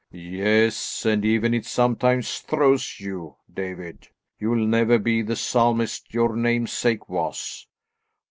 "Yes, 0.09 1.05
and 1.05 1.23
even 1.23 1.53
it 1.53 1.63
sometimes 1.63 2.39
throws 2.39 2.99
you, 2.99 3.35
David. 3.53 4.07
You'll 4.39 4.65
never 4.65 4.97
be 4.97 5.21
the 5.21 5.35
Psalmist 5.35 6.11
your 6.11 6.35
namesake 6.35 7.07
was. 7.07 7.67